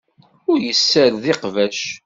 [0.51, 1.79] Ur yessared iqbac.